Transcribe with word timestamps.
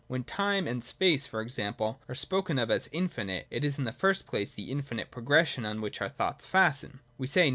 When 0.07 0.23
time 0.23 0.67
and 0.67 0.83
space, 0.83 1.27
for 1.27 1.41
example, 1.41 2.01
are 2.09 2.15
spoken 2.15 2.57
of 2.57 2.71
as 2.71 2.89
infinite, 2.91 3.45
it 3.51 3.63
is 3.63 3.77
in 3.77 3.83
the 3.83 3.91
first 3.93 4.25
place 4.25 4.49
the 4.49 4.71
infinite 4.71 5.11
progression 5.11 5.63
on 5.63 5.79
which 5.79 6.01
our 6.01 6.09
thoughts 6.09 6.43
fasten. 6.43 7.01
We 7.19 7.27
say. 7.27 7.49